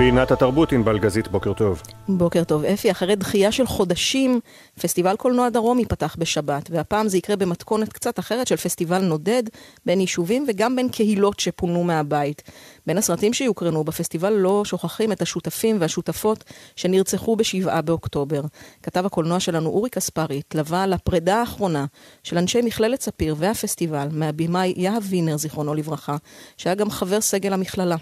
פינת 0.00 0.30
התרבות 0.30 0.72
עם 0.72 0.84
בלגזית, 0.84 1.28
בוקר 1.28 1.52
טוב. 1.52 1.82
בוקר 2.08 2.44
טוב, 2.44 2.64
אפי. 2.64 2.90
אחרי 2.90 3.16
דחייה 3.16 3.52
של 3.52 3.66
חודשים, 3.66 4.40
פסטיבל 4.80 5.16
קולנוע 5.16 5.48
דרום 5.48 5.78
ייפתח 5.78 6.16
בשבת, 6.18 6.70
והפעם 6.70 7.08
זה 7.08 7.18
יקרה 7.18 7.36
במתכונת 7.36 7.92
קצת 7.92 8.18
אחרת 8.18 8.46
של 8.46 8.56
פסטיבל 8.56 8.98
נודד 8.98 9.42
בין 9.86 10.00
יישובים 10.00 10.44
וגם 10.48 10.76
בין 10.76 10.88
קהילות 10.88 11.40
שפונו 11.40 11.84
מהבית. 11.84 12.42
בין 12.86 12.98
הסרטים 12.98 13.32
שיוקרנו 13.32 13.84
בפסטיבל 13.84 14.32
לא 14.32 14.62
שוכחים 14.64 15.12
את 15.12 15.22
השותפים 15.22 15.76
והשותפות 15.80 16.44
שנרצחו 16.76 17.36
בשבעה 17.36 17.82
באוקטובר. 17.82 18.42
כתב 18.82 19.06
הקולנוע 19.06 19.40
שלנו 19.40 19.68
אורי 19.68 19.90
כספרי 19.90 20.38
התלווה 20.38 20.86
לפרידה 20.86 21.36
האחרונה 21.40 21.86
של 22.22 22.38
אנשי 22.38 22.60
מכללת 22.62 23.00
ספיר 23.00 23.34
והפסטיבל 23.38 24.08
מהבימאי 24.12 24.74
יהב 24.76 25.02
וינר, 25.08 25.36
זיכרונו 25.36 25.74
לברכה, 25.74 26.16
שהיה 26.56 26.74
גם 26.74 26.90
חבר 26.90 27.20
סגל 27.20 27.52
המכללה. 27.52 27.96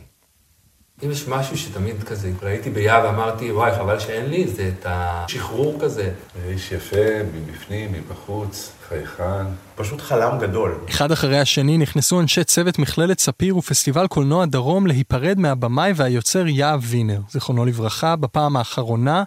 אם 1.05 1.11
יש 1.11 1.29
משהו 1.29 1.59
שתמיד 1.59 2.03
כזה, 2.03 2.31
ראיתי 2.43 2.71
ביד 2.71 3.05
ואמרתי, 3.05 3.53
וואי, 3.53 3.73
חבל 3.75 3.99
שאין 3.99 4.31
לי, 4.31 4.49
זה 4.49 4.71
את 4.79 4.87
השחרור 4.89 5.79
כזה. 5.81 6.11
איש 6.49 6.73
יפה, 6.73 7.23
מבפנים, 7.35 7.93
מבחוץ, 7.93 8.73
חייכן, 8.89 9.45
פשוט 9.77 10.01
חלם 10.01 10.39
גדול. 10.39 10.79
אחד 10.91 11.13
אחרי 11.13 11.39
השני 11.39 11.79
נכנסו 11.79 12.21
אנשי 12.21 12.45
צוות 12.45 12.79
מכללת 12.79 13.19
ספיר 13.19 13.57
ופסטיבל 13.57 14.07
קולנוע 14.07 14.47
דרום 14.47 14.87
להיפרד 14.87 15.39
מהבמאי 15.39 15.93
והיוצר 15.97 16.47
יהב 16.47 16.81
וינר, 16.83 17.21
זיכרונו 17.31 17.65
לברכה, 17.65 18.17
בפעם 18.17 18.57
האחרונה 18.57 19.23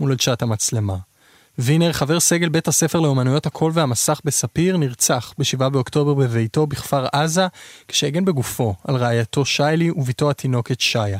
מול 0.00 0.12
עדשת 0.12 0.42
המצלמה. 0.42 0.96
וינר, 1.58 1.92
חבר 1.92 2.20
סגל 2.20 2.48
בית 2.48 2.68
הספר 2.68 3.00
לאומנויות 3.00 3.46
הקול 3.46 3.72
והמסך 3.74 4.20
בספיר, 4.24 4.76
נרצח 4.76 5.34
ב-7 5.38 5.68
באוקטובר 5.68 6.14
בביתו 6.14 6.66
בכפר 6.66 7.06
עזה, 7.12 7.46
כשהגן 7.88 8.24
בגופו 8.24 8.74
על 8.84 8.96
רעייתו 8.96 9.44
שיילי 9.44 9.90
וביתו 9.90 10.30
התינוקת 10.30 10.80
שיה. 10.80 11.18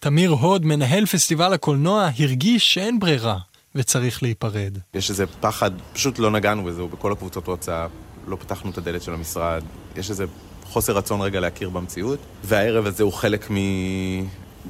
תמיר 0.00 0.30
הוד, 0.30 0.64
מנהל 0.66 1.06
פסטיבל 1.06 1.52
הקולנוע, 1.52 2.10
הרגיש 2.18 2.74
שאין 2.74 3.00
ברירה 3.00 3.38
וצריך 3.74 4.22
להיפרד. 4.22 4.78
יש 4.94 5.10
איזה 5.10 5.26
פחד, 5.26 5.70
פשוט 5.92 6.18
לא 6.18 6.30
נגענו 6.30 6.64
בזה, 6.64 6.82
בכל 6.82 7.12
הקבוצות 7.12 7.48
וואטסאפ, 7.48 7.90
לא 8.26 8.36
פתחנו 8.36 8.70
את 8.70 8.78
הדלת 8.78 9.02
של 9.02 9.14
המשרד, 9.14 9.62
יש 9.96 10.10
איזה 10.10 10.24
חוסר 10.64 10.96
רצון 10.96 11.20
רגע 11.20 11.40
להכיר 11.40 11.68
במציאות, 11.68 12.18
והערב 12.44 12.86
הזה 12.86 13.02
הוא 13.02 13.12
חלק 13.12 13.50
מ... 13.50 13.56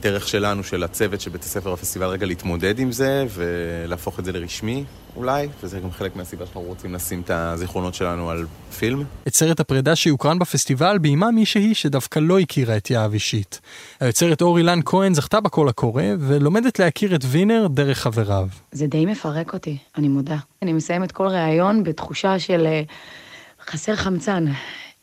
דרך 0.01 0.29
שלנו, 0.29 0.65
של 0.65 0.83
הצוות 0.83 1.21
של 1.21 1.31
בית 1.31 1.43
הספר 1.43 1.73
הפסטיבל, 1.73 2.07
רגע 2.07 2.27
להתמודד 2.27 2.79
עם 2.79 2.93
זה 2.93 3.27
ולהפוך 3.35 4.19
את 4.19 4.25
זה 4.25 4.33
לרשמי, 4.33 4.85
אולי, 5.17 5.49
וזה 5.63 5.81
גם 5.81 5.91
חלק 5.91 6.17
מהסיבה 6.17 6.47
שאנחנו 6.47 6.61
רוצים 6.61 6.95
לשים 6.95 7.21
את 7.21 7.31
הזיכרונות 7.31 7.95
שלנו 7.95 8.31
על 8.31 8.47
פילם. 8.79 9.05
את 9.29 9.35
סרט 9.35 9.61
הפרידה 9.61 9.97
שיוקרן 9.97 10.39
בפסטיבל 10.39 10.99
ביימה 10.99 11.31
מישהי 11.31 11.75
שדווקא 11.75 12.19
לא 12.19 12.39
הכירה 12.39 12.77
את 12.77 12.91
יהב 12.91 13.13
אישית. 13.13 13.61
היוצרת 14.01 14.43
אור 14.43 14.59
אילן 14.59 14.81
כהן 14.85 15.15
זכתה 15.15 15.41
בקול 15.41 15.69
הקורא, 15.69 16.03
ולומדת 16.21 16.79
להכיר 16.79 17.15
את 17.15 17.21
וינר 17.25 17.67
דרך 17.71 17.99
חבריו. 17.99 18.49
זה 18.73 18.87
די 18.87 19.07
מפרק 19.07 19.53
אותי, 19.53 19.79
אני 19.97 20.09
מודה. 20.09 20.37
אני 20.63 20.73
מסיימת 20.73 21.13
כל 21.13 21.27
ראיון 21.27 21.85
בתחושה 21.85 22.39
של 22.39 22.67
uh, 22.67 23.71
חסר 23.71 23.97
חמצן, 23.97 24.45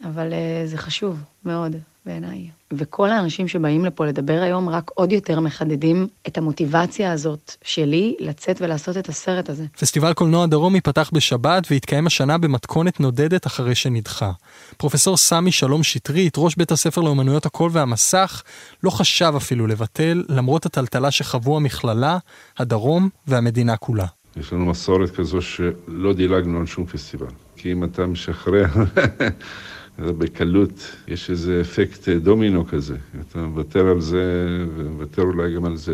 אבל 0.04 0.32
uh, 0.32 0.68
זה 0.68 0.78
חשוב 0.78 1.24
מאוד. 1.46 1.76
בעיניי. 2.06 2.50
וכל 2.74 3.10
האנשים 3.10 3.48
שבאים 3.48 3.86
לפה 3.86 4.06
לדבר 4.06 4.40
היום 4.42 4.70
רק 4.70 4.92
עוד 4.94 5.12
יותר 5.12 5.40
מחדדים 5.40 6.08
את 6.28 6.38
המוטיבציה 6.38 7.12
הזאת 7.12 7.56
שלי 7.64 8.16
לצאת 8.20 8.62
ולעשות 8.62 8.98
את 8.98 9.10
הסרט 9.10 9.50
הזה. 9.50 9.66
פסטיבל 9.80 10.14
קולנוע 10.14 10.46
דרום 10.46 10.76
ייפתח 10.76 11.10
בשבת 11.14 11.68
ויתקיים 11.72 12.08
השנה 12.08 12.38
במתכונת 12.38 13.00
נודדת 13.00 13.48
אחרי 13.48 13.76
שנדחה. 13.76 14.32
פרופסור 14.78 15.18
סמי 15.18 15.52
שלום 15.52 15.84
שטרית, 15.84 16.34
ראש 16.38 16.56
בית 16.56 16.72
הספר 16.72 17.02
לאומנויות 17.02 17.46
הקול 17.46 17.70
והמסך, 17.74 18.44
לא 18.84 18.90
חשב 18.90 19.34
אפילו 19.38 19.68
לבטל, 19.68 20.24
למרות 20.30 20.66
הטלטלה 20.66 21.12
שחוו 21.12 21.58
המכללה, 21.58 22.18
הדרום 22.58 23.10
והמדינה 23.28 23.78
כולה. 23.78 24.06
יש 24.38 24.54
לנו 24.54 24.66
מסורת 24.66 25.16
כזו 25.16 25.42
שלא 25.42 26.14
דילגנו 26.14 26.60
על 26.60 26.66
שום 26.66 26.86
פסטיבל. 26.86 27.28
כי 27.56 27.72
אם 27.72 27.84
אתה 27.84 28.06
משחרר... 28.06 28.66
בקלות, 30.00 30.96
יש 31.08 31.30
איזה 31.30 31.62
אפקט 31.62 32.10
דומינו 32.10 32.68
כזה. 32.68 32.96
אתה 33.22 33.40
מוותר 33.40 33.88
על 33.88 34.02
זה, 34.02 34.48
ומוותר 34.76 35.22
אולי 35.22 35.56
גם 35.56 35.66
על 35.66 35.78
זה, 35.78 35.94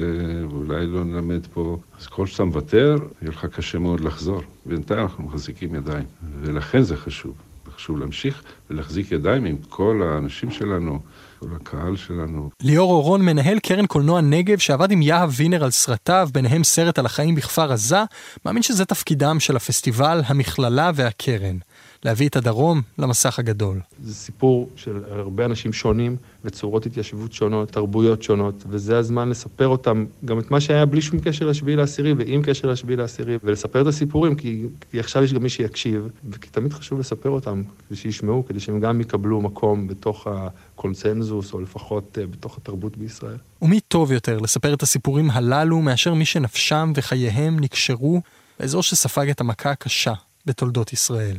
ואולי 0.49 0.87
לא 0.87 1.03
נלמד 1.03 1.47
פה. 1.53 1.77
אז 1.99 2.07
כל 2.07 2.27
שאתה 2.27 2.43
מוותר, 2.43 2.95
יהיה 3.21 3.31
לך 3.31 3.45
קשה 3.45 3.79
מאוד 3.79 3.99
לחזור. 3.99 4.41
בינתיים 4.65 4.99
אנחנו 4.99 5.23
מחזיקים 5.23 5.75
ידיים, 5.75 6.05
ולכן 6.41 6.81
זה 6.81 6.97
חשוב. 6.97 7.33
חשוב 7.75 7.99
להמשיך 7.99 8.43
ולהחזיק 8.69 9.11
ידיים 9.11 9.45
עם 9.45 9.57
כל 9.69 10.01
האנשים 10.03 10.51
שלנו, 10.51 10.99
כל 11.39 11.47
הקהל 11.55 11.95
שלנו. 11.95 12.49
ליאור 12.61 12.93
אורון, 12.93 13.21
מנהל 13.25 13.59
קרן 13.59 13.85
קולנוע 13.85 14.21
נגב, 14.21 14.57
שעבד 14.57 14.91
עם 14.91 15.01
יהב 15.01 15.29
וינר 15.35 15.63
על 15.63 15.71
סרטיו, 15.71 16.29
ביניהם 16.33 16.63
סרט 16.63 16.99
על 16.99 17.05
החיים 17.05 17.35
בכפר 17.35 17.71
עזה, 17.71 18.03
מאמין 18.45 18.63
שזה 18.63 18.85
תפקידם 18.85 19.39
של 19.39 19.55
הפסטיבל, 19.55 20.21
המכללה 20.25 20.91
והקרן. 20.95 21.57
להביא 22.05 22.27
את 22.27 22.35
הדרום 22.35 22.81
למסך 22.97 23.39
הגדול. 23.39 23.79
זה 24.03 24.15
סיפור 24.15 24.69
של 24.75 25.03
הרבה 25.09 25.45
אנשים 25.45 25.73
שונים 25.73 26.15
וצורות 26.45 26.85
התיישבות 26.85 27.33
שונות, 27.33 27.71
תרבויות 27.71 28.23
שונות, 28.23 28.63
וזה 28.69 28.97
הזמן 28.97 29.29
לספר 29.29 29.67
אותם, 29.67 30.05
גם 30.25 30.39
את 30.39 30.51
מה 30.51 30.61
שהיה 30.61 30.85
בלי 30.85 31.01
שום 31.01 31.19
קשר 31.19 31.47
לשביעי 31.47 31.75
לעשירי 31.77 32.13
ועם 32.13 32.41
קשר 32.43 32.67
לשביעי 32.67 32.97
לעשירי, 32.97 33.37
ולספר 33.43 33.81
את 33.81 33.87
הסיפורים, 33.87 34.35
כי, 34.35 34.63
כי 34.91 34.99
עכשיו 34.99 35.23
יש 35.23 35.33
גם 35.33 35.43
מי 35.43 35.49
שיקשיב, 35.49 36.07
וכי 36.29 36.49
תמיד 36.49 36.73
חשוב 36.73 36.99
לספר 36.99 37.29
אותם, 37.29 37.63
כדי 37.87 37.97
שישמעו, 37.97 38.45
כדי 38.45 38.59
שהם 38.59 38.79
גם 38.79 39.01
יקבלו 39.01 39.41
מקום 39.41 39.87
בתוך 39.87 40.27
הקונצנזוס, 40.27 41.53
או 41.53 41.61
לפחות 41.61 42.17
uh, 42.17 42.31
בתוך 42.31 42.57
התרבות 42.57 42.97
בישראל. 42.97 43.37
ומי 43.61 43.79
טוב 43.79 44.11
יותר 44.11 44.37
לספר 44.39 44.73
את 44.73 44.83
הסיפורים 44.83 45.31
הללו 45.31 45.81
מאשר 45.81 46.13
מי 46.13 46.25
שנפשם 46.25 46.93
וחייהם 46.95 47.59
נקשרו 47.59 48.21
באזור 48.59 48.83
שספג 48.83 49.29
את 49.29 49.41
המכה 49.41 49.71
הקשה 49.71 50.13
בתולדות 50.45 50.93
ישראל. 50.93 51.37